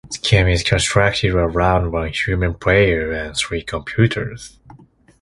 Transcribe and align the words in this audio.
The 0.09 0.17
game 0.17 0.47
is 0.47 0.63
constructed 0.63 1.29
around 1.35 1.91
one 1.91 2.11
human 2.11 2.55
player 2.55 3.11
and 3.11 3.37
three 3.37 3.61
computers. 3.61 4.57